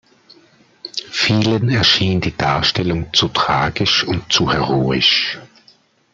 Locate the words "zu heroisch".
4.33-5.37